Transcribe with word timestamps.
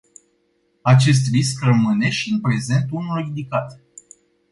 Acest 0.81 1.27
risc 1.31 1.63
rămâne 1.63 2.09
și 2.09 2.31
în 2.31 2.41
prezent 2.41 2.85
unul 2.91 3.23
ridicat. 3.25 3.79